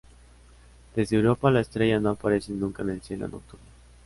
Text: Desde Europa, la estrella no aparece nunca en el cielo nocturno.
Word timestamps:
Desde 0.95 1.15
Europa, 1.15 1.51
la 1.51 1.59
estrella 1.59 1.99
no 1.99 2.09
aparece 2.09 2.51
nunca 2.53 2.81
en 2.81 2.89
el 2.89 3.03
cielo 3.03 3.27
nocturno. 3.27 3.67